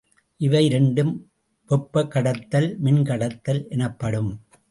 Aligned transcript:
இவை 0.37 0.65
இரண்டும் 0.65 1.11
வெப்பக்கடத்தல், 1.69 2.69
மின்கடத்தல் 2.83 3.67
எனப்படும். 3.69 4.31